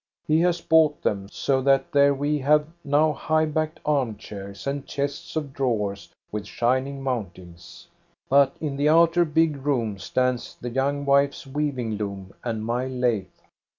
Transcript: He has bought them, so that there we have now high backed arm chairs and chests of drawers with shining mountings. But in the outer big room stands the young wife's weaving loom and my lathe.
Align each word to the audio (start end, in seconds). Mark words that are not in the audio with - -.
He 0.25 0.39
has 0.39 0.61
bought 0.61 1.03
them, 1.03 1.29
so 1.29 1.61
that 1.61 1.91
there 1.91 2.11
we 2.15 2.39
have 2.39 2.65
now 2.83 3.11
high 3.13 3.45
backed 3.45 3.79
arm 3.85 4.15
chairs 4.17 4.65
and 4.65 4.87
chests 4.87 5.35
of 5.35 5.53
drawers 5.53 6.11
with 6.31 6.47
shining 6.47 7.03
mountings. 7.03 7.85
But 8.27 8.55
in 8.59 8.77
the 8.77 8.89
outer 8.89 9.25
big 9.25 9.57
room 9.63 9.99
stands 9.99 10.57
the 10.59 10.71
young 10.71 11.05
wife's 11.05 11.45
weaving 11.45 11.97
loom 11.97 12.33
and 12.43 12.65
my 12.65 12.87
lathe. 12.87 13.27